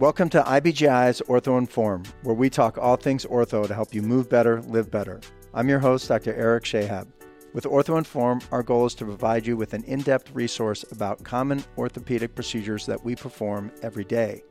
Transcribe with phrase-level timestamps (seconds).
[0.00, 4.30] Welcome to IBJI's Ortho Inform, where we talk all things ortho to help you move
[4.30, 5.20] better, live better.
[5.52, 6.32] I'm your host, Dr.
[6.32, 7.08] Eric Shahab.
[7.52, 11.22] With Ortho Inform, our goal is to provide you with an in depth resource about
[11.22, 14.42] common orthopedic procedures that we perform every day.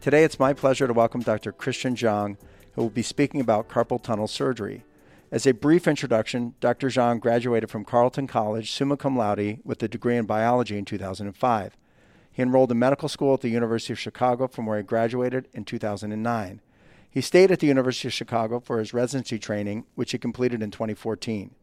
[0.00, 1.50] Today, it's my pleasure to welcome Dr.
[1.50, 2.36] Christian Zhang,
[2.74, 4.84] who will be speaking about carpal tunnel surgery.
[5.32, 6.90] As a brief introduction, Dr.
[6.90, 11.76] Zhang graduated from Carleton College summa cum laude with a degree in biology in 2005.
[12.36, 15.64] He enrolled in medical school at the University of Chicago, from where he graduated in
[15.64, 16.60] 2009.
[17.10, 20.70] He stayed at the University of Chicago for his residency training, which he completed in
[20.70, 21.54] 2014.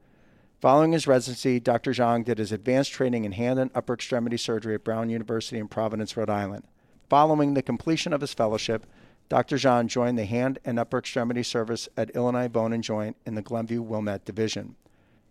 [0.62, 1.92] Following his residency, Dr.
[1.92, 5.68] Zhang did his advanced training in hand and upper extremity surgery at Brown University in
[5.68, 6.64] Providence, Rhode Island.
[7.08, 8.88] Following the completion of his fellowship,
[9.30, 9.58] Dr.
[9.58, 13.44] Zhang joined the hand and upper extremity service at Illinois Bone and Joint in the
[13.44, 14.76] Glenview Wilmette Division.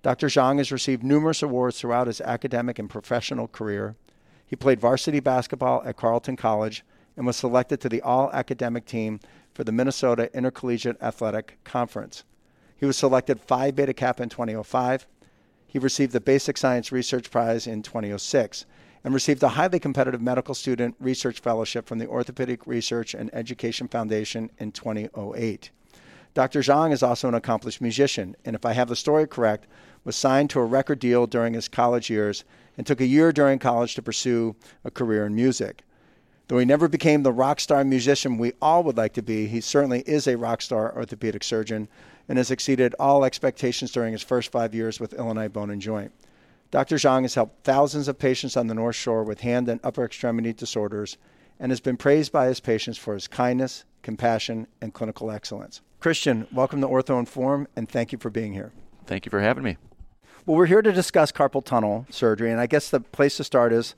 [0.02, 0.28] Dr.
[0.28, 3.97] Zhang has received numerous awards throughout his academic and professional career,
[4.52, 6.84] he played varsity basketball at Carleton College
[7.16, 9.19] and was selected to the all academic team
[9.55, 12.25] for the Minnesota Intercollegiate Athletic Conference.
[12.77, 15.06] He was selected Phi Beta Kappa in 2005.
[15.67, 18.67] He received the Basic Science Research Prize in 2006
[19.03, 23.89] and received a highly competitive medical student research fellowship from the Orthopedic Research and Education
[23.89, 25.70] Foundation in 2008.
[26.34, 26.61] Dr.
[26.61, 29.66] Zhang is also an accomplished musician, and if I have the story correct,
[30.05, 32.44] was signed to a record deal during his college years
[32.77, 35.83] and took a year during college to pursue a career in music.
[36.48, 39.61] Though he never became the rock star musician we all would like to be, he
[39.61, 41.89] certainly is a rock star orthopedic surgeon
[42.28, 46.12] and has exceeded all expectations during his first five years with Illinois Bone and Joint.
[46.70, 46.97] Dr.
[46.97, 50.53] Zhang has helped thousands of patients on the North Shore with hand and upper extremity
[50.53, 51.19] disorders
[51.61, 55.81] and has been praised by his patients for his kindness, compassion, and clinical excellence.
[56.00, 58.73] Christian, welcome to Ortho Inform and thank you for being here.
[59.06, 59.77] Thank you for having me.
[60.44, 63.72] Well, we're here to discuss carpal tunnel surgery, and I guess the place to start
[63.72, 63.94] is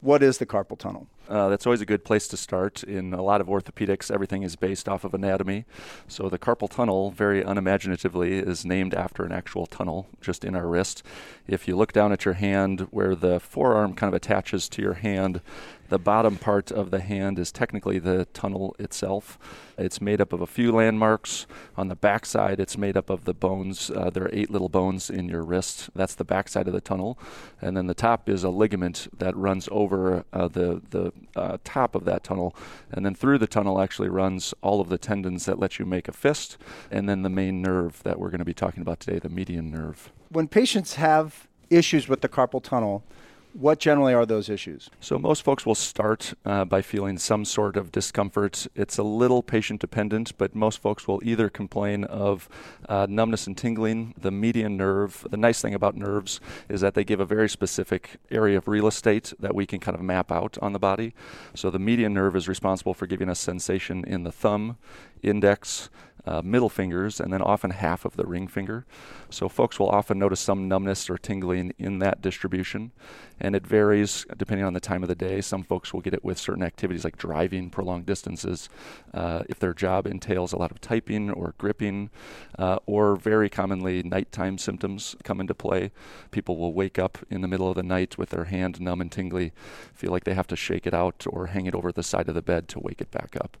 [0.00, 1.08] what is the carpal tunnel?
[1.28, 2.82] Uh, that's always a good place to start.
[2.82, 5.66] In a lot of orthopedics, everything is based off of anatomy.
[6.06, 10.66] So the carpal tunnel, very unimaginatively, is named after an actual tunnel just in our
[10.66, 11.02] wrist.
[11.46, 14.94] If you look down at your hand where the forearm kind of attaches to your
[14.94, 15.42] hand,
[15.88, 19.38] the bottom part of the hand is technically the tunnel itself.
[19.78, 21.46] It's made up of a few landmarks.
[21.76, 23.90] On the back side, it's made up of the bones.
[23.90, 25.88] Uh, there are eight little bones in your wrist.
[25.94, 27.18] That's the back side of the tunnel.
[27.62, 31.94] And then the top is a ligament that runs over uh, the, the uh, top
[31.94, 32.54] of that tunnel.
[32.90, 36.08] And then through the tunnel actually runs all of the tendons that let you make
[36.08, 36.58] a fist,
[36.90, 39.70] and then the main nerve that we're going to be talking about today, the median
[39.70, 40.12] nerve.
[40.30, 43.04] When patients have issues with the carpal tunnel,
[43.52, 44.90] what generally are those issues?
[45.00, 48.66] So, most folks will start uh, by feeling some sort of discomfort.
[48.74, 52.48] It's a little patient dependent, but most folks will either complain of
[52.88, 55.26] uh, numbness and tingling, the median nerve.
[55.30, 58.86] The nice thing about nerves is that they give a very specific area of real
[58.86, 61.14] estate that we can kind of map out on the body.
[61.54, 64.76] So, the median nerve is responsible for giving us sensation in the thumb,
[65.22, 65.90] index,
[66.28, 68.84] uh, middle fingers, and then often half of the ring finger.
[69.30, 72.92] So, folks will often notice some numbness or tingling in that distribution,
[73.40, 75.40] and it varies depending on the time of the day.
[75.40, 78.68] Some folks will get it with certain activities like driving prolonged distances,
[79.14, 82.10] uh, if their job entails a lot of typing or gripping,
[82.58, 85.90] uh, or very commonly nighttime symptoms come into play.
[86.30, 89.10] People will wake up in the middle of the night with their hand numb and
[89.10, 89.52] tingly,
[89.94, 92.34] feel like they have to shake it out or hang it over the side of
[92.34, 93.56] the bed to wake it back up.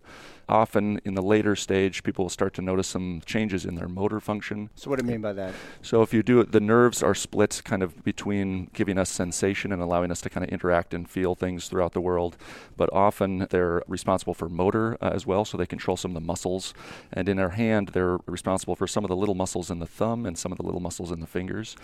[0.48, 4.18] Often in the later stage, people will start to notice some changes in their motor
[4.18, 4.68] function.
[4.74, 5.54] So, what do you mean by that?
[5.80, 9.72] So, if you do it, the nerves are split kind of between giving us sensation
[9.72, 12.36] and allowing us to kind of interact and feel things throughout the world.
[12.76, 16.26] But often they're responsible for motor uh, as well, so they control some of the
[16.26, 16.74] muscles.
[17.12, 20.26] And in our hand, they're responsible for some of the little muscles in the thumb
[20.26, 21.76] and some of the little muscles in the fingers.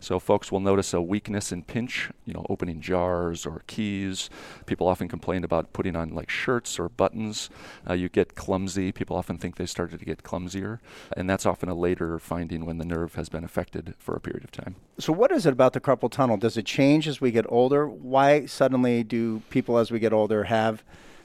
[0.00, 4.30] So, folks will notice a weakness in pinch, you know, opening jars or keys.
[4.64, 7.50] People often complain about putting on like shirts or buttons.
[7.88, 8.92] Uh, you get clumsy.
[8.92, 10.80] People often think they started to get clumsier,
[11.16, 14.44] and that's often a later finding when the nerve has been affected for a period
[14.44, 14.76] of time.
[14.98, 16.36] So, what is it about the carpal tunnel?
[16.36, 17.86] Does it change as we get older?
[17.88, 20.82] Why suddenly do people as we get older have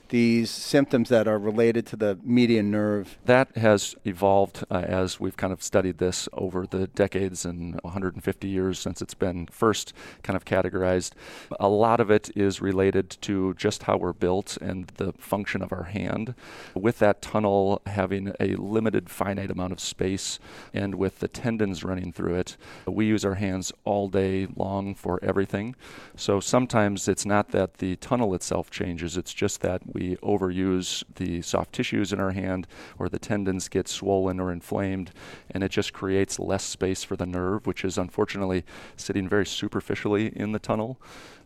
[0.09, 3.17] these symptoms that are related to the median nerve?
[3.25, 8.47] That has evolved uh, as we've kind of studied this over the decades and 150
[8.47, 9.93] years since it's been first
[10.23, 11.11] kind of categorized.
[11.59, 15.71] A lot of it is related to just how we're built and the function of
[15.71, 16.35] our hand.
[16.73, 20.39] With that tunnel having a limited, finite amount of space
[20.73, 25.19] and with the tendons running through it, we use our hands all day long for
[25.23, 25.75] everything.
[26.15, 31.41] So sometimes it's not that the tunnel itself changes, it's just that we overuse the
[31.41, 32.67] soft tissues in our hand
[32.99, 35.11] or the tendons get swollen or inflamed,
[35.49, 38.63] and it just creates less space for the nerve, which is unfortunately
[38.95, 40.99] sitting very superficially in the tunnel.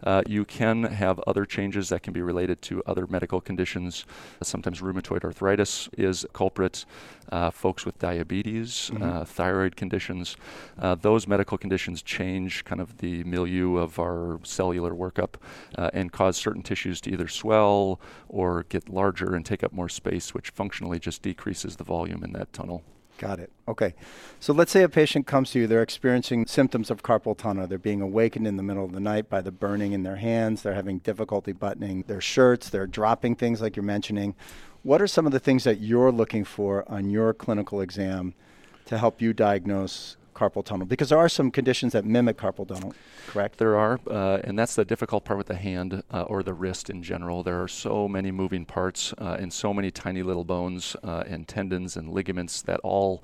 [0.03, 4.05] Uh, you can have other changes that can be related to other medical conditions.
[4.41, 6.85] Sometimes rheumatoid arthritis is a culprit.
[7.31, 9.03] Uh, folks with diabetes, mm-hmm.
[9.03, 10.35] uh, thyroid conditions,
[10.79, 15.35] uh, those medical conditions change kind of the milieu of our cellular workup
[15.77, 19.89] uh, and cause certain tissues to either swell or get larger and take up more
[19.89, 22.83] space, which functionally just decreases the volume in that tunnel.
[23.17, 23.51] Got it.
[23.67, 23.93] Okay.
[24.39, 27.67] So let's say a patient comes to you, they're experiencing symptoms of carpal tunnel.
[27.67, 30.63] They're being awakened in the middle of the night by the burning in their hands.
[30.63, 32.69] They're having difficulty buttoning their shirts.
[32.71, 34.33] They're dropping things like you're mentioning.
[34.81, 38.33] What are some of the things that you're looking for on your clinical exam
[38.85, 40.87] to help you diagnose carpal tunnel?
[40.87, 42.93] Because there are some conditions that mimic carpal tunnel,
[43.27, 43.57] correct?
[43.57, 46.89] There are, uh, and that's the difficult part with the hand uh, or the wrist
[46.89, 47.43] in general.
[47.43, 51.47] There are so many moving parts uh, and so many tiny little bones uh, and
[51.47, 53.23] tendons and ligaments that all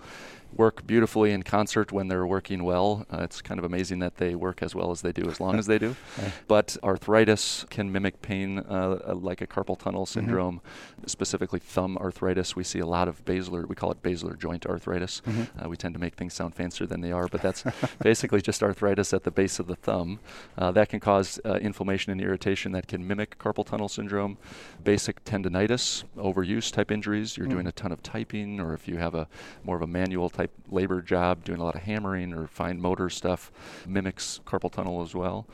[0.55, 3.05] work beautifully in concert when they're working well.
[3.11, 5.57] Uh, it's kind of amazing that they work as well as they do, as long
[5.57, 5.95] as they do.
[6.47, 10.19] But arthritis can mimic pain uh, uh, like a carpal tunnel mm-hmm.
[10.19, 11.07] syndrome, mm-hmm.
[11.07, 12.55] specifically thumb arthritis.
[12.55, 15.21] We see a lot of basilar, we call it basilar joint arthritis.
[15.25, 15.65] Mm-hmm.
[15.65, 17.63] Uh, we tend to make things sound fancier than they are, but that's
[18.01, 20.19] basically just arthritis at the base of the thumb.
[20.57, 24.38] Uh, that can cause uh, inflammation and irritation that can mimic carpal tunnel syndrome.
[24.83, 27.38] Basic tendonitis, overuse type injuries.
[27.38, 27.55] You're mm-hmm.
[27.55, 29.27] doing a ton of typing, or if you have a
[29.63, 33.10] more of a manual type labor job, doing a lot of hammering or fine motor
[33.10, 33.51] stuff,
[33.88, 35.48] mimics carpal tunnel as well.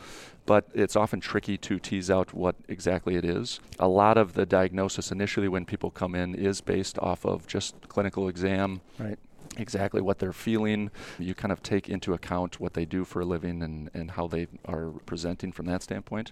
[0.46, 3.62] But it's often tricky to tease out what exactly it is.
[3.80, 7.88] A lot of the diagnosis initially when people come in is based off of just
[7.88, 8.82] clinical exam.
[9.00, 9.18] Right
[9.58, 10.92] exactly what they're feeling.
[11.20, 14.28] You kind of take into account what they do for a living and, and how
[14.28, 16.32] they are presenting from that standpoint.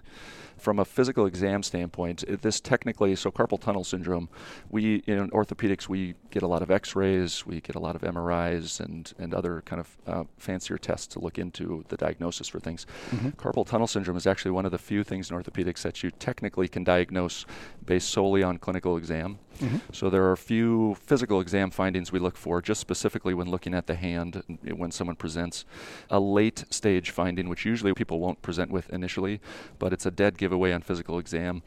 [0.56, 4.28] From a physical exam standpoint, this technically, so carpal tunnel syndrome,
[4.70, 8.02] we in orthopedics, we get a lot of x rays, we get a lot of
[8.02, 12.60] MRIs and, and other kind of uh, fancier tests to look into the diagnosis for
[12.60, 12.86] things.
[13.10, 13.30] Mm-hmm.
[13.30, 16.68] Carpal tunnel syndrome is actually one of the few things in orthopedics that you technically
[16.68, 17.44] can diagnose
[17.84, 19.38] based solely on clinical exam.
[19.58, 19.76] Mm-hmm.
[19.92, 23.74] So there are a few physical exam findings we look for, just specifically when looking
[23.74, 25.64] at the hand eh, when someone presents.
[26.10, 29.40] A late stage finding, which usually people won't present with initially,
[29.78, 31.62] but it's a dead giveaway on physical exam,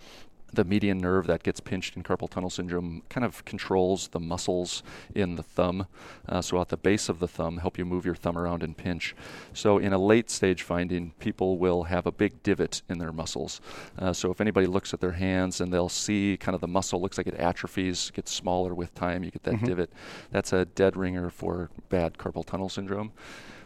[0.55, 4.83] the median nerve that gets pinched in carpal tunnel syndrome kind of controls the muscles
[5.13, 5.87] in the thumb.
[6.27, 8.77] Uh, so at the base of the thumb, help you move your thumb around and
[8.77, 9.15] pinch.
[9.53, 13.61] So in a late stage finding, people will have a big divot in their muscles.
[13.97, 17.01] Uh, so if anybody looks at their hands and they'll see kind of the muscle
[17.01, 19.65] looks like it atrophies, gets smaller with time, you get that mm-hmm.
[19.65, 19.89] divot.
[20.31, 23.11] That's a dead ringer for bad carpal tunnel syndrome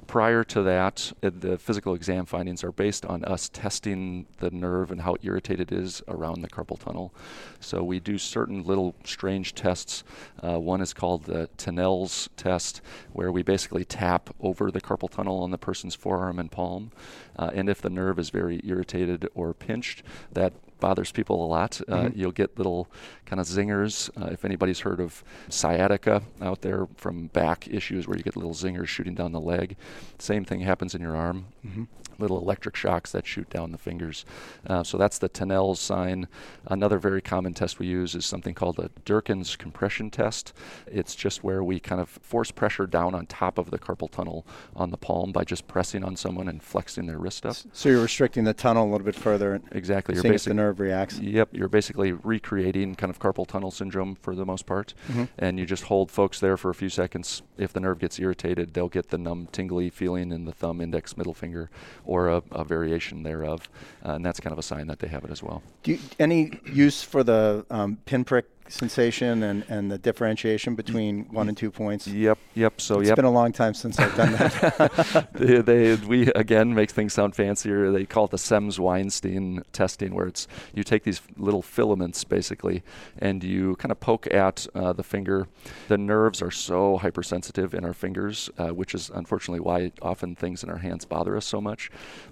[0.09, 4.89] prior to that, uh, the physical exam findings are based on us testing the nerve
[4.89, 7.13] and how irritated it is around the carpal tunnel.
[7.59, 10.03] So we do certain little strange tests.
[10.43, 12.81] Uh, one is called the Tinel's test,
[13.13, 16.91] where we basically tap over the carpal tunnel on the person's forearm and palm.
[17.37, 20.01] Uh, and if the nerve is very irritated or pinched,
[20.33, 21.81] that bothers people a lot.
[21.87, 22.19] Uh, mm-hmm.
[22.19, 22.89] You'll get little
[23.25, 24.09] kind of zingers.
[24.21, 28.53] Uh, if anybody's heard of sciatica out there from back issues where you get little
[28.53, 29.75] zingers shooting down the leg,
[30.17, 31.45] same thing happens in your arm.
[31.65, 31.83] Mm-hmm
[32.19, 34.25] little electric shocks that shoot down the fingers.
[34.67, 36.27] Uh, so that's the Tinel's sign.
[36.67, 40.53] Another very common test we use is something called a Durkan's compression test.
[40.87, 44.45] It's just where we kind of force pressure down on top of the carpal tunnel
[44.75, 47.55] on the palm by just pressing on someone and flexing their wrist up.
[47.73, 49.61] So you're restricting the tunnel a little bit further.
[49.71, 50.15] Exactly.
[50.15, 51.19] You're basic, the nerve reacts.
[51.19, 51.49] Yep.
[51.51, 55.25] You're basically recreating kind of carpal tunnel syndrome for the most part, mm-hmm.
[55.37, 57.41] and you just hold folks there for a few seconds.
[57.57, 61.17] If the nerve gets irritated, they'll get the numb, tingly feeling in the thumb, index,
[61.17, 61.69] middle finger,
[62.05, 63.69] or a, a variation thereof,
[64.05, 65.63] uh, and that's kind of a sign that they have it as well.
[65.83, 71.47] Do you, any use for the um, pinprick sensation and, and the differentiation between one
[71.47, 72.07] and two points.
[72.07, 72.81] Yep, yep.
[72.81, 73.15] So it's yep.
[73.15, 75.29] been a long time since I've done that.
[75.33, 77.91] they, they, we again make things sound fancier.
[77.91, 82.83] They call it the Semmes-Weinstein testing, where it's you take these little filaments basically,
[83.17, 85.47] and you kind of poke at uh, the finger.
[85.87, 90.63] The nerves are so hypersensitive in our fingers, uh, which is unfortunately why often things
[90.63, 91.89] in our hands bother us so much.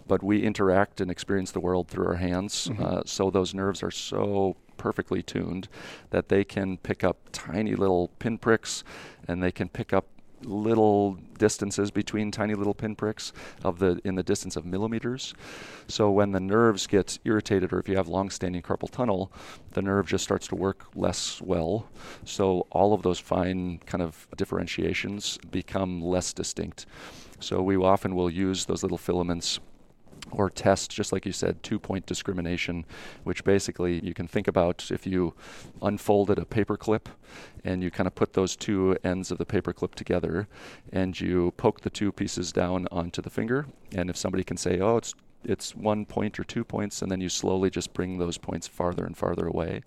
[0.07, 2.83] But we interact and experience the world through our hands, mm-hmm.
[2.83, 5.67] uh, so those nerves are so perfectly tuned
[6.11, 8.83] that they can pick up tiny little pinpricks
[9.27, 10.05] and they can pick up
[10.43, 15.33] little distances between tiny little pinpricks of the in the distance of millimeters.
[15.87, 19.31] So when the nerves get irritated or if you have long-standing carpal tunnel,
[19.71, 21.87] the nerve just starts to work less well.
[22.25, 26.85] So all of those fine kind of differentiations become less distinct.
[27.39, 29.59] So we often will use those little filaments
[30.31, 32.85] or test, just like you said, two point discrimination,
[33.23, 35.33] which basically you can think about if you
[35.81, 37.09] unfolded a paper clip
[37.63, 40.47] and you kind of put those two ends of the paper clip together
[40.91, 43.65] and you poke the two pieces down onto the finger.
[43.93, 45.15] And if somebody can say, oh, it's
[45.47, 49.05] it's one point or two points, and then you slowly just bring those points farther
[49.05, 49.81] and farther away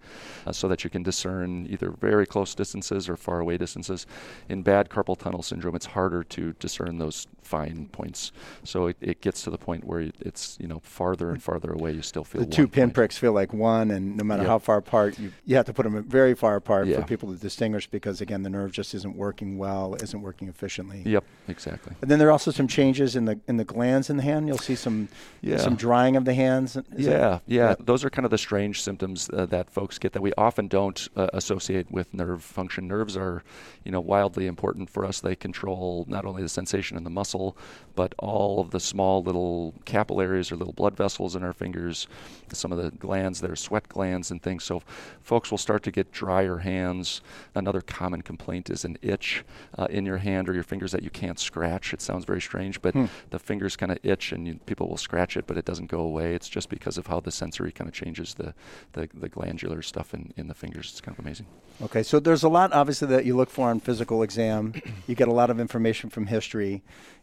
[0.46, 4.06] uh, so that you can discern either very close distances or far away distances.
[4.48, 8.32] In bad carpal tunnel syndrome, it's harder to discern those fine points.
[8.64, 11.92] So it, it gets to the point where it's, you know, farther and farther away,
[11.92, 14.48] you still feel The two pinpricks feel like one, and no matter Yep.
[14.48, 17.00] how far apart, you, you have to put them very far apart Yeah.
[17.00, 21.02] for people to distinguish because, again, the nerve just isn't working well, isn't working efficiently.
[21.04, 21.94] Yep, exactly.
[22.00, 24.46] And then there are also some changes in the in the glands in the hand.
[24.46, 25.08] You'll see some
[25.50, 25.58] Yeah.
[25.58, 26.76] some drying of the hands.
[26.96, 27.74] Yeah, yeah, yeah.
[27.78, 31.08] Those are kind of the strange symptoms uh, that folks get that we often don't
[31.16, 32.88] uh, associate with nerve function.
[32.88, 33.42] Nerves are,
[33.84, 35.20] you know, wildly important for us.
[35.20, 37.56] They control not only the sensation in the muscle,
[38.00, 42.06] but all of the small little capillaries or little blood vessels in our fingers,
[42.50, 44.64] some of the glands that are sweat glands and things.
[44.64, 44.82] So,
[45.22, 47.20] folks will start to get drier hands.
[47.54, 49.44] Another common complaint is an itch
[49.76, 51.92] uh, in your hand or your fingers that you can't scratch.
[51.92, 53.04] It sounds very strange, but Hmm.
[53.28, 56.00] the fingers kind of itch and you, people will scratch it, but it doesn't go
[56.00, 56.34] away.
[56.34, 58.54] It's just because of how the sensory kind of changes the,
[58.94, 60.88] the, the glandular stuff in, in the fingers.
[60.90, 61.44] It's kind of amazing.
[61.82, 64.72] Okay, so there's a lot obviously that you look for on physical exam.
[65.06, 66.82] you get a lot of information from history,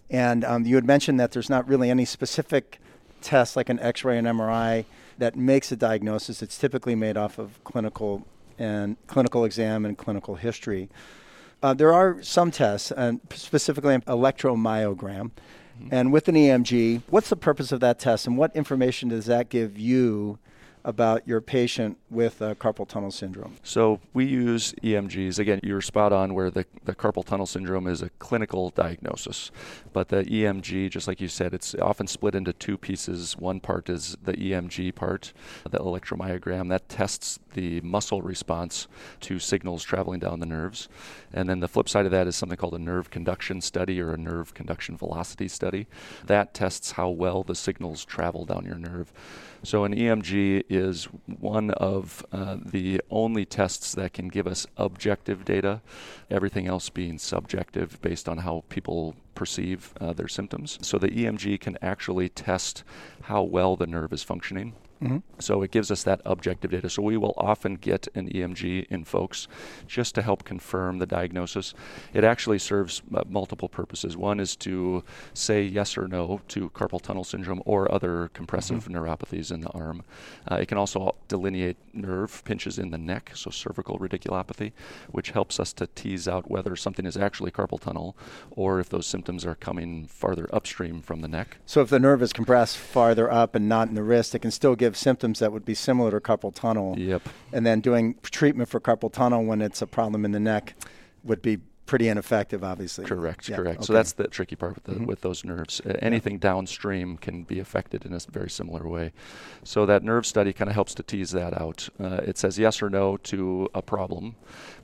[0.10, 2.80] and um, you had mentioned that there's not really any specific
[3.22, 4.86] test like an X-ray and MRI
[5.18, 6.42] that makes a diagnosis.
[6.42, 8.26] It's typically made off of clinical
[8.60, 10.90] and clinical exam and clinical history.
[11.62, 15.32] Uh, there are some tests, and specifically an electromyogram.
[15.92, 19.50] And with an EMG, what's the purpose of that test, and what information does that
[19.50, 20.40] give you
[20.88, 23.58] about your patient with uh, carpal tunnel syndrome?
[23.62, 25.38] So we use EMGs.
[25.38, 29.52] Again, you're spot on where the, the carpal tunnel syndrome is a clinical diagnosis.
[29.92, 33.36] But the EMG, just like you said, it's often split into two pieces.
[33.38, 35.34] One part is the EMG part,
[35.70, 38.88] the electromyogram, that tests the muscle response
[39.20, 40.88] to signals traveling down the nerves.
[41.34, 44.14] And then the flip side of that is something called a nerve conduction study or
[44.14, 45.88] a nerve conduction velocity study.
[46.26, 49.12] That tests how well the signals travel down your nerve.
[49.64, 55.44] So an EMG is one of uh, the only tests that can give us objective
[55.44, 55.82] data,
[56.32, 60.80] everything else being subjective based on how people perceive uh, their symptoms.
[60.82, 62.84] So the EMG can actually test
[63.24, 64.74] how well the nerve is functioning.
[65.02, 65.18] Mm-hmm.
[65.40, 66.90] So it gives us that objective data.
[66.90, 69.48] So we will often get an EMG in folks
[69.88, 71.74] just to help confirm the diagnosis.
[72.14, 74.18] It actually serves uh, multiple purposes.
[74.18, 79.52] One is to say yes or no to carpal tunnel syndrome or other compressive neuropathies
[79.52, 80.04] in the arm.
[80.50, 84.72] Uh, it can also delineate nerve pinches in the neck, so cervical radiculopathy,
[85.12, 88.16] which helps us to tease out whether something is actually carpal tunnel
[88.52, 91.58] or if those symptoms are coming farther upstream from the neck.
[91.66, 94.52] So if the nerve is compressed farther up and not in the wrist, it can
[94.52, 96.98] still give symptoms that would be similar to carpal tunnel.
[96.98, 97.22] Yep.
[97.52, 100.76] And then doing treatment for carpal tunnel when it's a problem in the neck
[101.24, 103.06] would be pretty ineffective, obviously.
[103.06, 103.86] Correct, Yeah, correct.
[103.86, 105.82] So that's the tricky part with the, with those nerves.
[105.84, 109.14] Uh, anything downstream can be affected in a very similar way.
[109.64, 111.90] So that nerve study kind of helps to tease that out.
[112.00, 114.36] Uh, it says yes or no to a problem,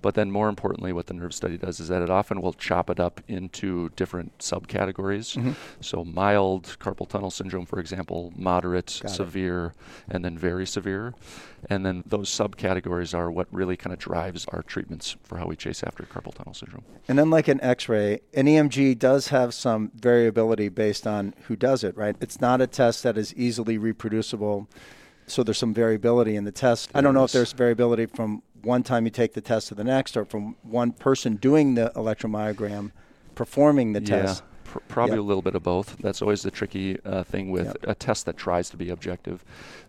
[0.02, 2.90] but then more importantly, what the nerve study does is that it often will chop
[2.90, 5.38] it up into different subcategories.
[5.38, 5.52] Mm-hmm.
[5.82, 9.16] So mild carpal tunnel syndrome, for example, moderate, Got it.
[9.16, 9.74] severe,
[10.10, 11.14] and then very severe.
[11.70, 15.56] And then those subcategories are what really kind of drives our treatments for how we
[15.56, 16.84] chase after carpal tunnel syndrome.
[17.08, 21.84] And unlike an x ray, an EMG does have some variability based on who does
[21.84, 22.16] it, right?
[22.22, 24.70] It's not a test that is easily reproducible.
[25.28, 26.92] So there's some variability in the test.
[26.94, 29.84] I don't know if there's variability from one time you take the test to the
[29.84, 32.92] next or from one person doing the electromyogram
[33.36, 34.44] performing the test.
[34.44, 35.20] Yeah, pr- probably Yep.
[35.24, 35.98] a little bit of both.
[36.00, 37.78] That's always the tricky uh, thing with Yep.
[37.84, 39.44] a test that tries to be objective.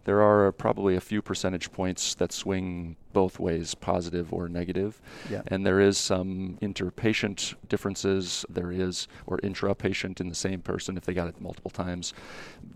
[0.05, 5.01] There are probably a few percentage points that swing both ways, positive or negative.
[5.31, 5.41] Yeah.
[5.47, 8.45] And there is some interpatient differences.
[8.51, 12.13] There is, or intra-patient in the same person if they got it multiple times.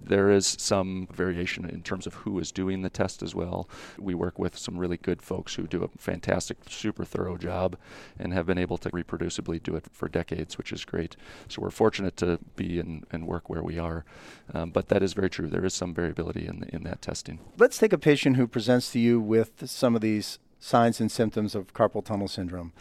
[0.03, 3.69] There is some variation in terms of who is doing the test as well.
[3.99, 7.77] We work with some really good folks who do a fantastic, super thorough job
[8.19, 11.17] and have been able to reproducibly do it for decades, which is great.
[11.49, 14.05] So we're fortunate to be and, and work where we are.
[14.55, 15.49] Um, but that is very true.
[15.49, 17.41] There is some variability in, in that testing.
[17.59, 20.28] Let's take a patient who presents to you with some of these
[20.61, 22.73] signs and symptoms of carpal tunnel syndrome.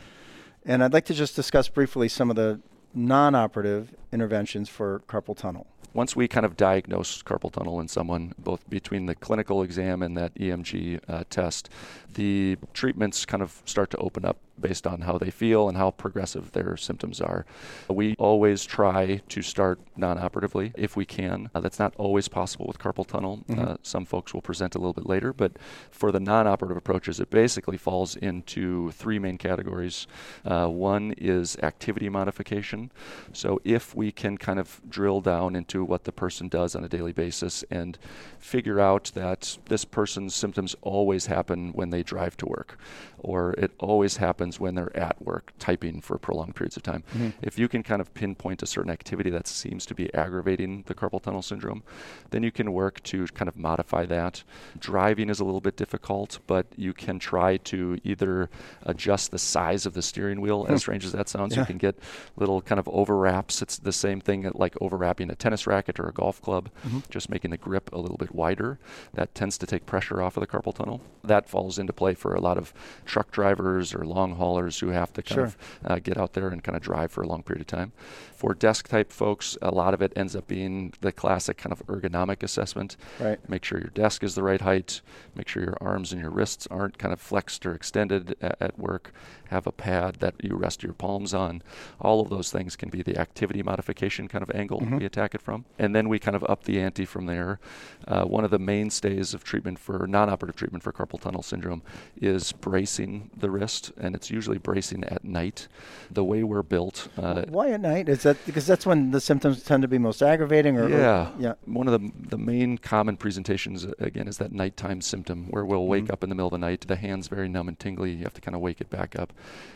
[0.66, 2.60] And I'd like to just discuss briefly some of the
[2.94, 5.68] non operative interventions for carpal tunnel.
[5.94, 10.16] Once we kind of diagnose carpal tunnel in someone, both between the clinical exam and
[10.18, 11.70] that EMG uh, test,
[12.14, 15.92] the treatments kind of start to open up based on how they feel and how
[15.92, 17.46] progressive their symptoms are.
[17.90, 21.50] We always try to start non operatively if we can.
[21.54, 23.44] Uh, that's not always possible with carpal tunnel.
[23.48, 23.62] Mm-hmm.
[23.62, 25.54] Uh, some folks will present a little bit later, but
[25.92, 30.08] for the non operative approaches, it basically falls into three main categories.
[30.46, 32.92] Uh, one is activity modification.
[33.34, 36.90] So if we can kind of drill down into what the person does on a
[36.90, 37.98] daily basis and
[38.40, 42.78] figure out that this person's symptoms always happen when they drive to work,
[43.20, 47.04] or it always happens when they're at work typing for prolonged periods of time.
[47.14, 47.30] Mm-hmm.
[47.42, 50.96] If you can kind of pinpoint a certain activity that seems to be aggravating the
[50.96, 51.84] carpal tunnel syndrome,
[52.30, 54.44] then you can work to kind of modify that.
[54.80, 58.50] Driving is a little bit difficult, but you can try to either
[58.84, 60.78] adjust the size of the steering wheel, as hmm.
[60.78, 61.56] strange as that sounds.
[61.56, 61.62] Yeah.
[61.62, 61.98] You can get
[62.36, 63.62] little kind of overwraps.
[63.62, 67.00] It's the same thing like overwrapping a tennis racket or a golf club, mm-hmm.
[67.10, 68.80] just making the grip a little bit wider.
[69.14, 71.02] That tends to take pressure off of the carpal tunnel.
[71.24, 72.74] That falls into play for a lot of
[73.08, 75.46] truck drivers or long haulers who have to kind sure.
[75.46, 77.92] of uh, get out there and kind of drive for a long period of time.
[78.38, 81.84] For desk type folks, a lot of it ends up being the classic kind of
[81.88, 82.96] ergonomic assessment.
[83.20, 83.40] Right.
[83.50, 85.02] Make sure your desk is the right height.
[85.34, 88.78] Make sure your arms and your wrists aren't kind of flexed or extended at, at
[88.78, 89.12] work.
[89.50, 91.64] Have a pad that you rest your palms on.
[92.00, 94.98] All of those things can be the activity modification kind of angle mm-hmm.
[94.98, 95.66] we attack it from.
[95.80, 97.60] And then we kind of up the ante from there.
[98.08, 101.82] Uh, one of the mainstays of treatment for non operative treatment for carpal tunnel syndrome
[102.22, 105.68] is bracing the wrist, and it's usually bracing at night.
[106.12, 107.08] The way we're built.
[107.18, 108.10] Uh, Why at night?
[108.10, 110.78] Is that because that's when the symptoms tend to be most aggravating?
[110.78, 111.54] Or, yeah, or, yeah.
[111.66, 115.88] One of the the main common presentations uh, again is that nighttime symptom where we'll
[115.88, 116.14] wake mm-hmm.
[116.14, 118.12] up in the middle of the night, the hands very numb and tingly.
[118.12, 119.34] You have to kind of wake it back up,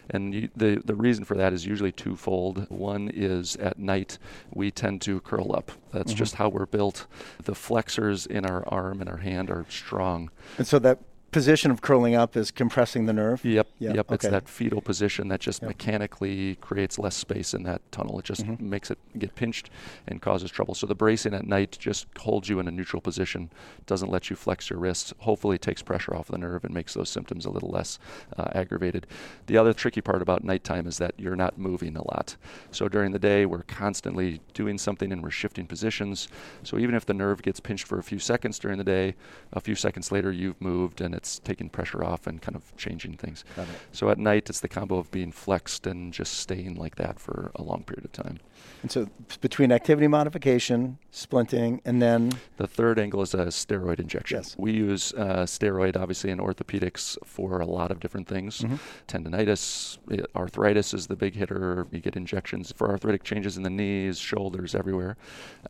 [0.10, 2.70] and you, the the reason for that is usually twofold.
[2.70, 4.18] One is at night
[4.54, 5.72] we tend to curl up.
[5.92, 6.18] That's mm-hmm.
[6.18, 7.08] just how we're built.
[7.44, 10.30] The flexors in our arm and our hand are strong.
[10.58, 11.00] And so that
[11.32, 13.44] position of curling up is compressing the nerve?
[13.44, 13.68] Yep.
[13.80, 13.96] Yep.
[13.96, 14.06] yep.
[14.08, 14.16] Okay.
[14.16, 15.70] It's that fetal position that just yep.
[15.70, 18.20] mechanically creates less space in that tunnel.
[18.20, 18.70] It just mm-hmm.
[18.70, 19.70] makes it get pinched
[20.08, 20.76] and causes trouble.
[20.76, 23.50] So the bracing at night just holds you in a neutral position,
[23.86, 27.10] doesn't let you flex your wrists, hopefully takes pressure off the nerve and makes those
[27.10, 27.98] symptoms a little less
[28.38, 29.08] uh, aggravated.
[29.48, 32.36] The other tricky part about nighttime is that you're not moving a lot.
[32.72, 36.28] So during the day, we're constantly doing something and we're shifting positions.
[36.64, 39.16] So even if the nerve gets pinched for a few seconds during the day,
[39.54, 43.14] a few seconds later you've moved and it's taking pressure off and kind of changing
[43.14, 43.46] things.
[43.92, 47.52] So at night, it's the combo of being flexed and just staying like that for
[47.54, 48.40] a long period of time.
[48.82, 49.08] And so
[49.42, 54.38] between activity modification, splinting, and then the third angle is a steroid injection.
[54.38, 54.56] Yes.
[54.58, 58.62] We use uh, steroid obviously in orthopedics for a lot of different things.
[58.62, 58.76] Mm-hmm.
[59.08, 59.98] Tendonitis,
[60.36, 61.88] arthritis is the big hitter.
[61.92, 65.16] You get injections for arthritic changes in the knees, shoulders, everywhere.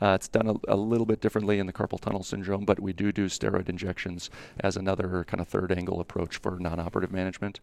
[0.01, 2.93] Uh, it's done a, a, little bit differently in the carpal tunnel syndrome, but we
[2.93, 4.29] do do steroid injections
[4.61, 7.59] as another kind of third angle approach for non-operative management.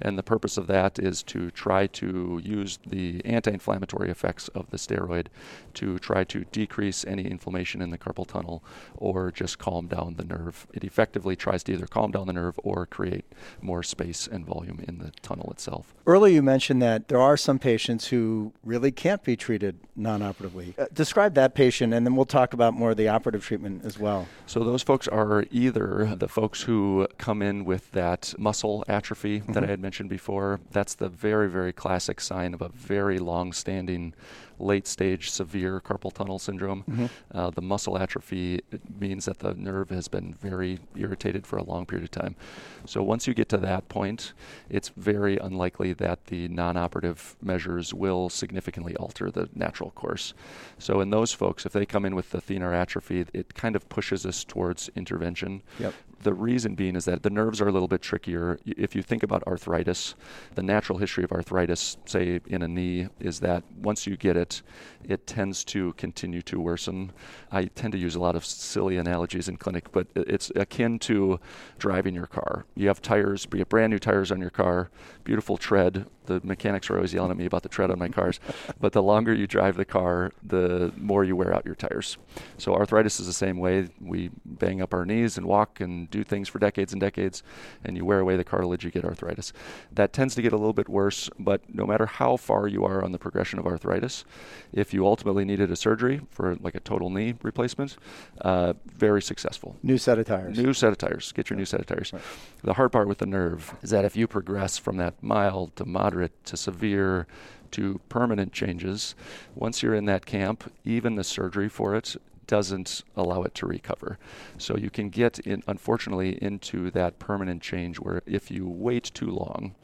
[0.00, 4.76] And the purpose of that is to try to use the anti-inflammatory effects of the
[4.76, 5.26] steroid
[5.74, 8.62] to try to decrease any inflammation in the carpal tunnel
[8.96, 10.66] or just calm down the nerve.
[10.72, 13.24] It effectively tries to either calm down the nerve or create
[13.60, 15.94] more space and volume in the tunnel itself.
[16.06, 20.74] Earlier, you mentioned that there are some patients who really can't be treated non operatively.
[20.78, 23.98] Uh, describe that patient, and then we'll talk about more of the operative treatment as
[23.98, 24.28] well.
[24.46, 29.64] So, those folks are either the folks who come in with that muscle atrophy that
[29.64, 30.60] I had mentioned before.
[30.72, 34.14] That's the very, very classic sign of a very long standing
[34.58, 36.82] late stage severe carpal tunnel syndrome.
[36.88, 37.06] Mm-hmm.
[37.30, 38.60] Uh, the muscle atrophy
[38.98, 42.36] means that the nerve has been very irritated for a long period of time.
[42.84, 44.32] So once you get to that point,
[44.70, 50.34] it's very unlikely that the non operative measures will significantly alter the natural course.
[50.78, 53.88] So in those folks, if they come in with the thenar atrophy, it kind of
[53.88, 55.94] pushes us towards intervention yep.
[56.26, 58.58] The reason being is that the nerves are a little bit trickier.
[58.66, 60.16] If you think about arthritis,
[60.56, 64.60] the natural history of arthritis, say in a knee, is that once you get it,
[65.04, 67.12] it tends to continue to worsen.
[67.52, 71.38] I tend to use a lot of silly analogies in clinic, but it's akin to
[71.78, 72.64] driving your car.
[72.74, 74.90] You have tires, you have brand new tires on your car,
[75.22, 76.06] beautiful tread.
[76.26, 78.40] The mechanics are always yelling at me about the tread on my cars,
[78.80, 82.18] but the longer you drive the car, the more you wear out your tires.
[82.58, 83.88] So arthritis is the same way.
[84.00, 87.42] We bang up our knees and walk and do things for decades and decades,
[87.84, 89.52] and you wear away the cartilage, you get arthritis.
[89.92, 93.04] That tends to get a little bit worse, but no matter how far you are
[93.04, 94.24] on the progression of arthritis,
[94.72, 97.96] if you ultimately needed a surgery for like a total knee replacement,
[98.40, 99.76] uh, very successful.
[99.82, 100.58] New set of tires.
[100.58, 101.32] New set of tires.
[101.32, 102.12] Get your new set of tires.
[102.12, 102.22] Right.
[102.62, 105.84] The hard part with the nerve is that if you progress from that mild to
[105.84, 107.26] moderate to severe
[107.72, 109.14] to permanent changes,
[109.54, 114.18] once you're in that camp, even the surgery for it doesn't allow it to recover.
[114.58, 119.30] So you can get, in, unfortunately, into that permanent change where if you wait too
[119.30, 119.74] long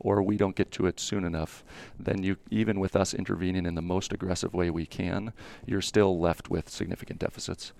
[0.00, 1.62] or we don't get to it soon enough,
[1.98, 5.32] then you, even with us intervening in the most aggressive way we can,
[5.66, 7.72] you're still left with significant deficits.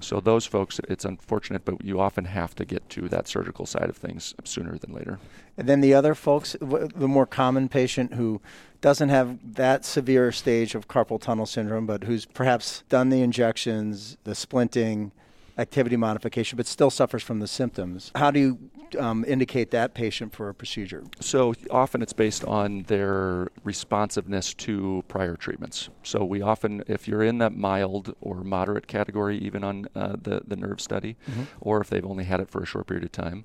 [0.00, 3.88] So those folks, it's unfortunate, but you often have to get to that surgical side
[3.88, 5.18] of things sooner than later.
[5.56, 8.40] And then the other folks, the more common patient who
[8.80, 14.16] doesn't have that severe stage of carpal tunnel syndrome, but who's perhaps done the injections,
[14.24, 15.10] the splinting,
[15.58, 18.12] activity modification, but still suffers from the symptoms.
[18.14, 18.58] How do you
[18.98, 21.04] um, indicate that patient for a procedure?
[21.20, 25.90] So often it's based on their responsiveness to prior treatments.
[26.02, 30.42] So we often, if you're in that mild or moderate category, even on uh, the
[30.46, 31.42] the nerve study, mm-hmm.
[31.60, 33.44] or if they've only had it for a short period of time,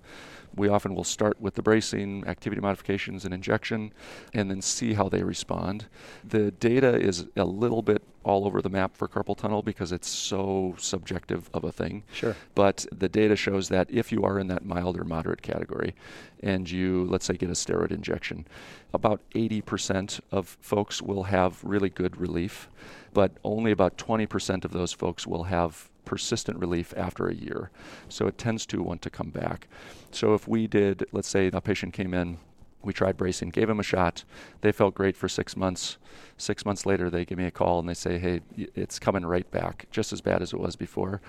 [0.56, 3.94] we often will start with the bracing, activity modifications, and injection,
[4.34, 5.88] and then see how they respond.
[6.24, 10.08] The data is a little bit all over the map for carpal tunnel because it's
[10.08, 12.04] so subjective of a thing.
[12.14, 12.36] Sure.
[12.56, 15.94] But the data shows that if you are in that mild or moderate category
[16.42, 18.46] and you, let's say, get a steroid injection,
[18.94, 22.70] about 80% of folks will have really good relief,
[23.14, 27.72] but only about 20% of those folks will have persistent relief after a year.
[28.10, 29.68] So it tends to want to come back.
[30.12, 32.38] So if we did, let's say a patient came in,
[32.84, 34.26] we tried bracing, gave him a shot,
[34.62, 35.98] they felt great for six months.
[36.38, 39.50] Six months later, they give me a call and they say, hey, it's coming right
[39.52, 41.22] back, just as bad as it was before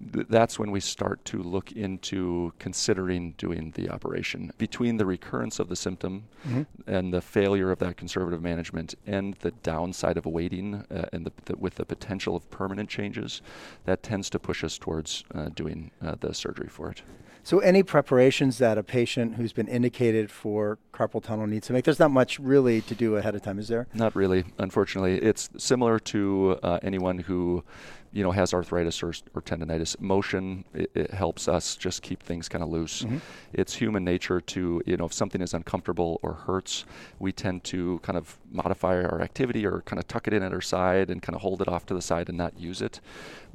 [0.00, 4.52] that's when we start to look into considering doing the operation.
[4.58, 6.62] Between the recurrence of the symptom mm-hmm.
[6.86, 11.32] and the failure of that conservative management and the downside of waiting uh, and the,
[11.46, 13.42] the, with the potential of permanent changes,
[13.84, 17.02] that tends to push us towards uh, doing uh, the surgery for it.
[17.46, 21.84] So, any preparations that a patient who's been indicated for carpal tunnel needs to make?
[21.84, 23.86] There's not much really to do ahead of time, is there?
[23.94, 25.18] Not really, unfortunately.
[25.18, 27.62] It's similar to uh, anyone who
[28.12, 32.48] you know has arthritis or, or tendonitis motion it, it, helps us just keep things
[32.48, 33.02] kind of loose.
[33.02, 33.18] Mm-hmm.
[33.52, 36.84] it's human nature to you know if something is uncomfortable or hurts
[37.18, 40.52] we tend to kind of modify our activity or kind of tuck it in at
[40.52, 43.00] our side and kind of hold it off to the side and not use it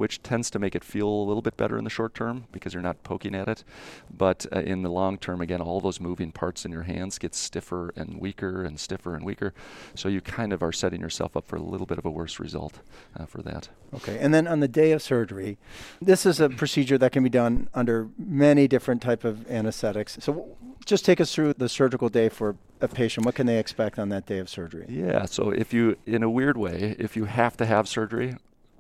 [0.01, 2.73] which tends to make it feel a little bit better in the short term because
[2.73, 3.63] you're not poking at it.
[4.09, 7.35] But uh, in the long term again all those moving parts in your hands get
[7.35, 9.53] stiffer and weaker and stiffer and weaker.
[9.93, 12.39] So you kind of are setting yourself up for a little bit of a worse
[12.39, 12.79] result
[13.15, 13.69] uh, for that.
[13.93, 15.57] Okay and then on the day of surgery.
[16.01, 20.17] This is a procedure that can be done under many different type of anesthetics.
[20.21, 23.25] So just take us through the surgical day for a patient.
[23.25, 24.85] What can they expect on that day of surgery?
[24.89, 28.35] Yeah, so if you in a weird way, if you have to have surgery,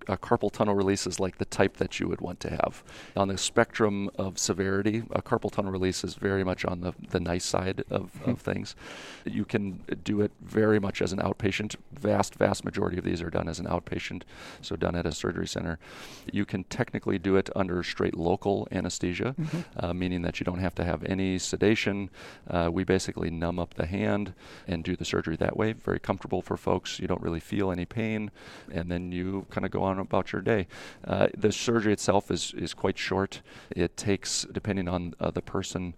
[0.07, 2.83] a carpal tunnel release is like the type that you would want to have.
[3.15, 7.19] On the spectrum of severity, a carpal tunnel release is very much on the, the
[7.19, 8.75] nice side of, of things.
[9.25, 11.75] You can do it very much as an outpatient.
[11.93, 14.23] Vast, vast majority of these are done as an outpatient,
[14.61, 15.79] so done at a surgery center.
[16.31, 19.85] You can technically do it under straight local anesthesia, mm-hmm.
[19.85, 22.09] uh, meaning that you don't have to have any sedation.
[22.49, 24.33] Uh, we basically numb up the hand
[24.67, 25.73] and do the surgery that way.
[25.73, 26.99] Very comfortable for folks.
[26.99, 28.31] You don't really feel any pain,
[28.71, 30.67] and then you kind of go on about your day.
[31.05, 33.41] Uh, the surgery itself is, is quite short.
[33.75, 35.95] It takes, depending on uh, the person,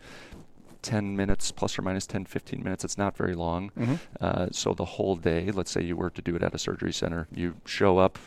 [0.82, 3.96] 10 minutes plus or minus 10 15 minutes it's not very long mm-hmm.
[4.20, 6.92] uh, so the whole day let's say you were to do it at a surgery
[6.92, 8.20] center you show up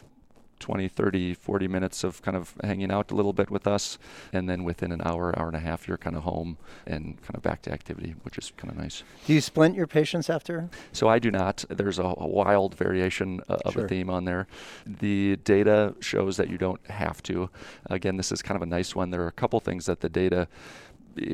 [0.61, 3.99] 20, 30, 40 minutes of kind of hanging out a little bit with us.
[4.33, 7.35] And then within an hour, hour and a half, you're kind of home and kind
[7.35, 9.03] of back to activity, which is kind of nice.
[9.27, 10.69] Do you splint your patients after?
[10.93, 11.65] So I do not.
[11.69, 13.85] There's a, a wild variation uh, of sure.
[13.85, 14.47] a theme on there.
[14.87, 17.51] The data shows that you don't have to.
[17.87, 19.11] Again, this is kind of a nice one.
[19.11, 20.49] There are a couple things that the data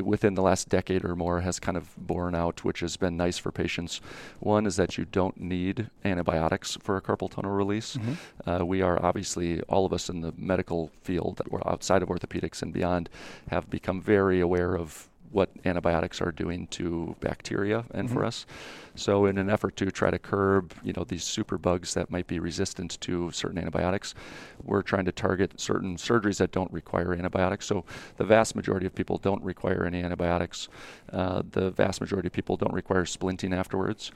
[0.03, 3.39] within the last decade or more has kind of borne out, which has been nice
[3.39, 4.01] for patients.
[4.41, 7.97] One is that you don't need antibiotics for a carpal tunnel release.
[7.97, 8.51] Mm-hmm.
[8.51, 12.09] Uh, we are obviously, all of us in the medical field that we're outside of
[12.09, 13.09] orthopedics and beyond,
[13.51, 18.17] have become very aware of what antibiotics are doing to bacteria and mm-hmm.
[18.17, 18.47] for us.
[18.95, 22.39] So, in an effort to try to curb, you know, these superbugs that might be
[22.39, 24.15] resistant to certain antibiotics,
[24.63, 27.67] we're trying to target certain surgeries that don't require antibiotics.
[27.67, 27.85] So,
[28.19, 30.69] the vast majority of people don't require any antibiotics.
[31.11, 34.13] Uh, the vast majority of people don't require splinting afterwards.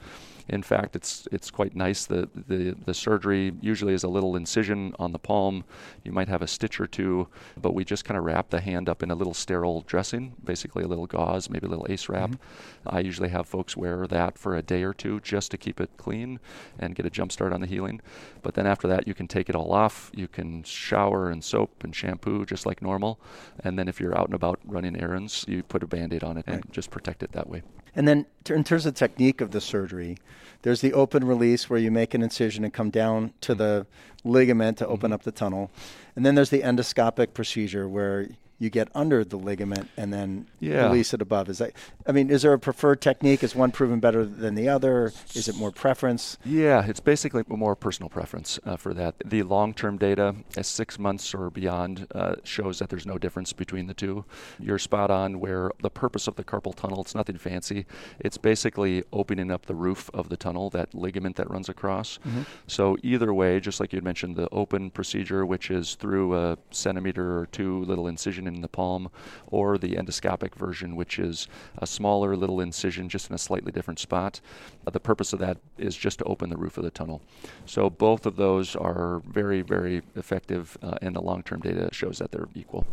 [0.49, 2.05] In fact, it's it's quite nice.
[2.05, 5.65] The, the the surgery usually is a little incision on the palm.
[6.03, 7.27] You might have a stitch or two,
[7.61, 10.83] but we just kind of wrap the hand up in a little sterile dressing, basically
[10.83, 12.31] a little little gauze, maybe a little ace wrap.
[12.31, 12.95] Mm-hmm.
[12.95, 15.89] I usually have folks wear that for a day or two just to keep it
[15.97, 16.39] clean
[16.79, 18.01] and get a jump start on the healing.
[18.41, 20.11] But then after that, you can take it all off.
[20.13, 23.19] You can shower and soap and shampoo just like normal.
[23.63, 26.37] And then if you're out and about running errands, you put a band aid on
[26.37, 26.55] it right.
[26.55, 27.63] and just protect it that way.
[27.95, 30.17] And then, in terms of technique of the surgery,
[30.61, 33.87] there's the open release where you make an incision and come down to the
[34.23, 35.13] ligament to open mm-hmm.
[35.13, 35.71] up the tunnel.
[36.15, 38.27] And then there's the endoscopic procedure where
[38.59, 40.87] you get under the ligament and then yeah.
[40.87, 41.49] release it above.
[41.49, 41.73] Is that?
[42.07, 43.43] I mean, is there a preferred technique?
[43.43, 45.13] Is one proven better than the other?
[45.35, 46.37] Is it more preference?
[46.43, 49.15] Yeah, it's basically more personal preference uh, for that.
[49.23, 53.87] The long-term data, at six months or beyond, uh, shows that there's no difference between
[53.87, 54.25] the two.
[54.59, 55.39] You're spot on.
[55.39, 57.85] Where the purpose of the carpal tunnel, it's nothing fancy.
[58.19, 62.17] It's basically opening up the roof of the tunnel, that ligament that runs across.
[62.19, 62.41] Mm-hmm.
[62.65, 67.37] So either way, just like you mentioned, the open procedure, which is through a centimeter
[67.39, 69.09] or two little incision in the palm,
[69.47, 73.99] or the endoscopic version, which is a smaller little incision just in a slightly different
[73.99, 74.41] spot.
[74.85, 77.21] Uh, the purpose of that is just to open the roof of the tunnel.
[77.65, 82.17] So both of those are very, very effective, uh, and the long term data shows
[82.19, 82.85] that they're equal.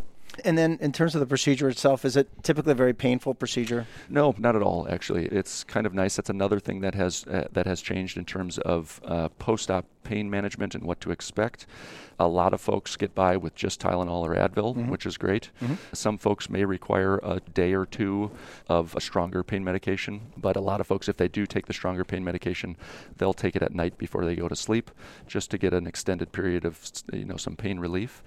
[0.44, 3.86] And then, in terms of the procedure itself, is it typically a very painful procedure?
[4.08, 4.88] No, not at all.
[4.90, 6.16] Actually, it's kind of nice.
[6.16, 10.30] That's another thing that has uh, that has changed in terms of uh, post-op pain
[10.30, 11.66] management and what to expect.
[12.18, 14.88] A lot of folks get by with just Tylenol or Advil, mm-hmm.
[14.88, 15.50] which is great.
[15.60, 15.74] Mm-hmm.
[15.92, 18.30] Some folks may require a day or two
[18.68, 21.72] of a stronger pain medication, but a lot of folks, if they do take the
[21.72, 22.76] stronger pain medication,
[23.16, 24.92] they'll take it at night before they go to sleep,
[25.26, 26.80] just to get an extended period of
[27.12, 28.22] you know some pain relief.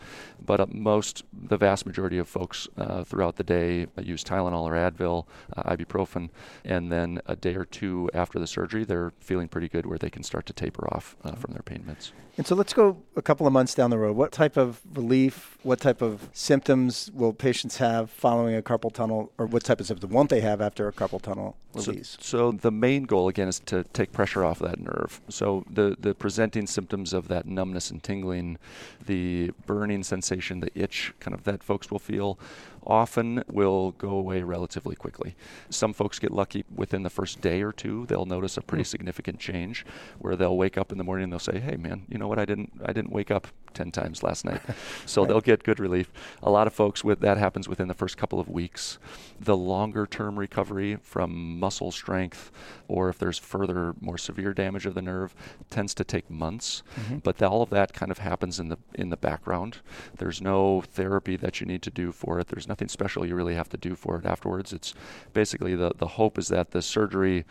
[0.45, 4.73] But uh, most, the vast majority of folks uh, throughout the day use Tylenol or
[4.73, 6.29] Advil, uh, ibuprofen,
[6.65, 10.09] and then a day or two after the surgery, they're feeling pretty good where they
[10.09, 12.11] can start to taper off uh, from their pain meds.
[12.37, 14.15] And so let's go a couple of months down the road.
[14.15, 19.33] What type of relief, what type of symptoms will patients have following a carpal tunnel,
[19.37, 22.15] or what type of symptoms won't they have after a carpal tunnel release?
[22.21, 25.19] So, so the main goal, again, is to take pressure off that nerve.
[25.27, 28.59] So the, the presenting symptoms of that numbness and tingling,
[29.05, 32.39] the burning sensation, the itch kind of that folks will feel
[32.87, 35.35] often will go away relatively quickly.
[35.69, 38.05] Some folks get lucky within the first day or two.
[38.05, 38.87] They'll notice a pretty mm.
[38.87, 39.85] significant change
[40.19, 42.39] where they'll wake up in the morning and they'll say, "Hey, man, you know what?
[42.39, 44.61] I didn't I didn't wake up 10 times last night."
[45.05, 45.27] so right.
[45.27, 46.11] they'll get good relief.
[46.43, 48.97] A lot of folks with that happens within the first couple of weeks.
[49.39, 52.51] The longer term recovery from muscle strength
[52.87, 55.35] or if there's further more severe damage of the nerve
[55.69, 56.83] tends to take months.
[56.99, 57.17] Mm-hmm.
[57.19, 59.77] But all of that kind of happens in the in the background.
[60.17, 62.47] There's no therapy that you need to do for it.
[62.47, 64.73] There's nothing special you really have to do for it afterwards.
[64.73, 64.93] It's
[65.33, 67.45] basically the, the hope is that the surgery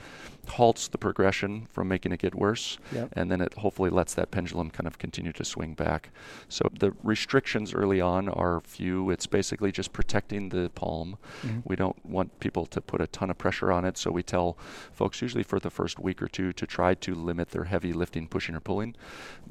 [0.48, 3.08] halts the progression from making it get worse, yep.
[3.12, 6.10] and then it hopefully lets that pendulum kind of continue to swing back.
[6.48, 9.11] So the restrictions early on are few.
[9.11, 11.18] It's basically just protecting the palm.
[11.42, 11.61] Mm-hmm.
[11.64, 14.57] We don't want people to put a ton of pressure on it, so we tell
[14.92, 18.29] folks usually for the first week or two to try to limit their heavy lifting,
[18.29, 18.94] pushing, or pulling.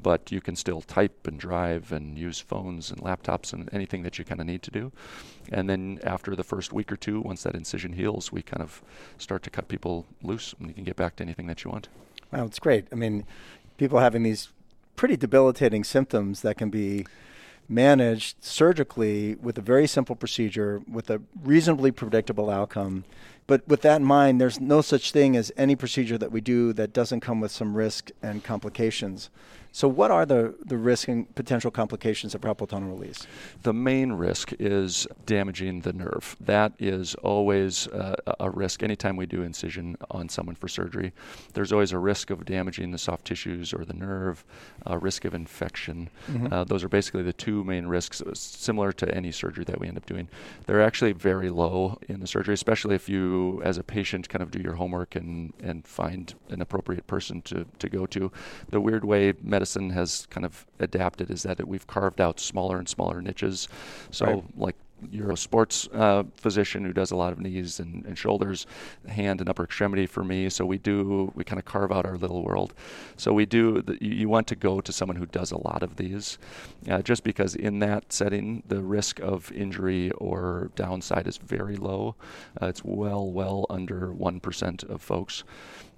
[0.01, 4.17] But you can still type and drive and use phones and laptops and anything that
[4.17, 4.91] you kind of need to do.
[5.51, 8.81] And then after the first week or two, once that incision heals, we kind of
[9.17, 11.89] start to cut people loose and you can get back to anything that you want.
[12.31, 12.87] Wow, it's great.
[12.91, 13.25] I mean,
[13.77, 14.49] people having these
[14.95, 17.05] pretty debilitating symptoms that can be
[17.67, 23.03] managed surgically with a very simple procedure with a reasonably predictable outcome.
[23.47, 26.73] But with that in mind, there's no such thing as any procedure that we do
[26.73, 29.29] that doesn't come with some risk and complications.
[29.75, 33.27] So, what are the, the risk and potential complications of carpal tunnel release?
[33.63, 36.37] The main risk is damaging the nerve.
[36.39, 41.11] That is always uh, a risk anytime we do incision on someone for surgery.
[41.55, 44.45] There's always a risk of damaging the soft tissues or the nerve,
[44.85, 46.09] a risk of infection.
[46.31, 46.53] Mm-hmm.
[46.53, 49.89] Uh, those are basically the two main risks, uh, similar to any surgery that we
[49.89, 50.29] end up doing.
[50.67, 54.51] They're actually very low in the surgery, especially if you, as a patient, kind of
[54.51, 58.31] do your homework and, and find an appropriate person to, to go to.
[58.69, 62.39] The weird way medicine medicine has kind of adapted is that it, we've carved out
[62.39, 63.67] smaller and smaller niches.
[64.11, 64.43] So, right.
[64.55, 64.75] like
[65.11, 68.65] you're a sports uh, physician who does a lot of knees and, and, shoulders,
[69.07, 70.49] hand and upper extremity for me.
[70.49, 72.73] So we do we kind of carve out our little world.
[73.17, 73.81] So we do.
[73.81, 76.37] The, you want to go to someone who does a lot of these,
[76.89, 82.15] uh, just because in that setting the risk of injury or downside is very low.
[82.61, 85.43] Uh, it's well well under one percent of folks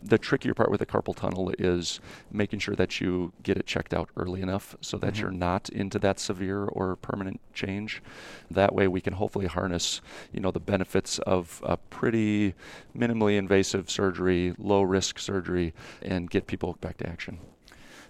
[0.02, 2.00] the trickier part with the carpal tunnel is
[2.32, 5.22] making sure that you get it checked out early enough so that mm-hmm.
[5.24, 8.02] you're not into that severe or permanent change.
[8.50, 12.54] That way, we can hopefully harness, you know, the benefits of a pretty
[12.96, 17.40] minimally invasive surgery, low risk surgery, and get people back to action.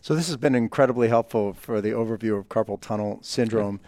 [0.01, 3.79] So this has been incredibly helpful for the overview of carpal tunnel syndrome.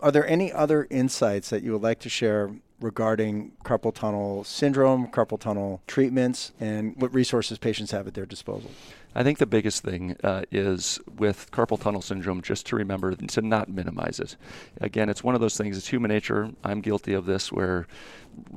[0.00, 5.08] Are there any other insights that you would like to share regarding carpal tunnel syndrome,
[5.08, 8.70] carpal tunnel treatments, and what resources patients have at their disposal?
[9.14, 13.42] I think the biggest thing uh, is with carpal tunnel syndrome, just to remember to
[13.42, 14.36] not minimize it.
[14.80, 16.50] Again, it's one of those things, it's human nature.
[16.62, 17.86] I'm guilty of this where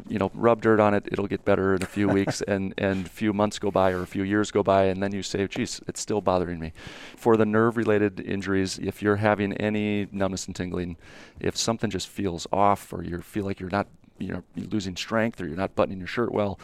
[0.07, 3.05] you know, rub dirt on it, it'll get better in a few weeks, and and
[3.05, 5.47] a few months go by or a few years go by, and then you say,
[5.47, 6.73] geez, it's still bothering me.
[7.15, 10.97] For the nerve-related injuries, if you're having any numbness and tingling,
[11.39, 13.87] if something just feels off, or you feel like you're not,
[14.21, 16.59] you know, losing strength, or you're not buttoning your shirt well,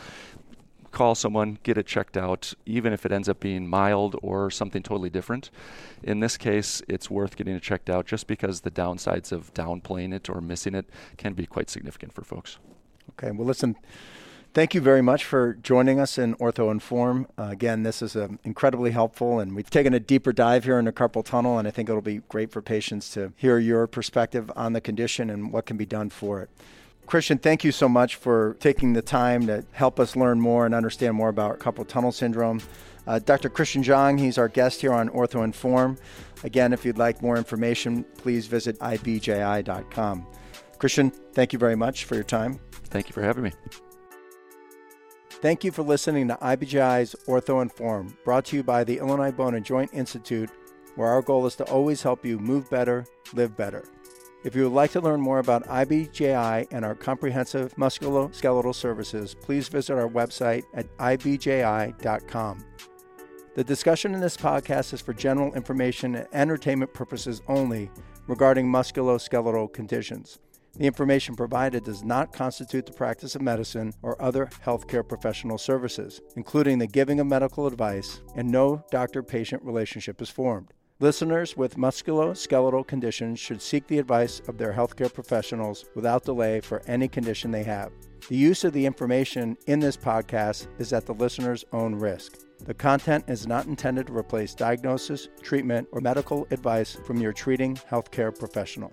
[0.91, 4.81] call someone, get it checked out, even if it ends up being mild or something
[4.81, 5.51] totally different.
[6.03, 10.13] In this case, it's worth getting it checked out just because the downsides of downplaying
[10.13, 12.57] it or missing it can be quite significant for folks.
[13.11, 13.31] Okay.
[13.31, 13.75] Well, listen,
[14.53, 17.27] thank you very much for joining us in Ortho Inform.
[17.37, 20.91] Uh, again, this is um, incredibly helpful, and we've taken a deeper dive here into
[20.91, 24.73] carpal tunnel, and I think it'll be great for patients to hear your perspective on
[24.73, 26.49] the condition and what can be done for it.
[27.07, 30.75] Christian, thank you so much for taking the time to help us learn more and
[30.75, 32.61] understand more about carpal tunnel syndrome.
[33.07, 33.49] Uh, Dr.
[33.49, 35.97] Christian Zhang, he's our guest here on Ortho Inform.
[36.43, 40.27] Again, if you'd like more information, please visit ibji.com.
[40.77, 42.59] Christian, thank you very much for your time.
[42.89, 43.53] Thank you for having me.
[45.29, 49.55] Thank you for listening to IBJI's Ortho Inform, brought to you by the Illinois Bone
[49.55, 50.49] and Joint Institute,
[50.95, 53.85] where our goal is to always help you move better, live better.
[54.43, 59.67] If you would like to learn more about IBJI and our comprehensive musculoskeletal services, please
[59.67, 62.63] visit our website at ibji.com.
[63.55, 67.89] The discussion in this podcast is for general information and entertainment purposes only
[68.27, 70.39] regarding musculoskeletal conditions.
[70.77, 76.21] The information provided does not constitute the practice of medicine or other healthcare professional services,
[76.35, 80.75] including the giving of medical advice, and no doctor patient relationship is formed.
[80.99, 86.81] Listeners with musculoskeletal conditions should seek the advice of their healthcare professionals without delay for
[86.87, 87.91] any condition they have.
[88.29, 92.39] The use of the information in this podcast is at the listener's own risk.
[92.65, 97.75] The content is not intended to replace diagnosis, treatment, or medical advice from your treating
[97.75, 98.91] healthcare professional.